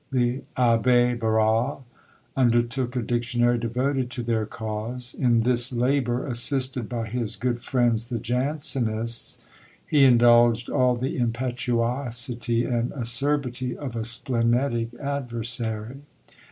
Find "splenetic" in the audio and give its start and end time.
14.03-14.91